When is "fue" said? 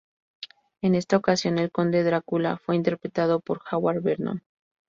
2.57-2.75